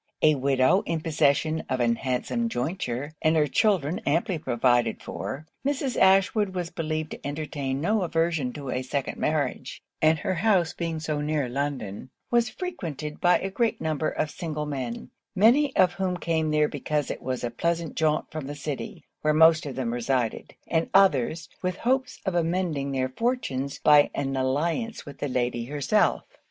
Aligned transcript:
A 0.23 0.33
widow, 0.33 0.81
in 0.87 1.01
possession 1.01 1.61
of 1.69 1.79
an 1.79 1.95
handsome 1.97 2.49
jointure, 2.49 3.13
and 3.21 3.35
her 3.35 3.45
children 3.45 4.01
amply 4.07 4.39
provided 4.39 4.99
for, 4.99 5.45
Mrs. 5.63 5.95
Ashwood 5.95 6.55
was 6.55 6.71
believed 6.71 7.11
to 7.11 7.23
entertain 7.23 7.79
no 7.79 8.01
aversion 8.01 8.51
to 8.53 8.71
a 8.71 8.81
second 8.81 9.17
marriage: 9.19 9.83
and 10.01 10.17
her 10.17 10.33
house 10.33 10.73
being 10.73 10.99
so 10.99 11.21
near 11.21 11.47
London, 11.47 12.09
was 12.31 12.49
frequented 12.49 13.21
by 13.21 13.37
a 13.41 13.51
great 13.51 13.79
number 13.79 14.09
of 14.09 14.31
single 14.31 14.65
men; 14.65 15.11
many 15.35 15.75
of 15.75 15.93
whom 15.93 16.17
came 16.17 16.49
there 16.49 16.67
because 16.67 17.11
it 17.11 17.21
was 17.21 17.43
a 17.43 17.51
pleasant 17.51 17.93
jaunt 17.95 18.31
from 18.31 18.47
the 18.47 18.55
city, 18.55 19.03
where 19.21 19.35
most 19.35 19.67
of 19.67 19.75
them 19.75 19.93
resided; 19.93 20.55
and 20.67 20.89
others, 20.95 21.47
with 21.61 21.75
hopes 21.77 22.19
of 22.25 22.33
amending 22.33 22.91
their 22.91 23.09
fortunes 23.09 23.77
by 23.83 24.09
an 24.15 24.35
alliance 24.35 25.05
with 25.05 25.19
the 25.19 25.27
lady 25.29 25.65
herself. 25.65 26.23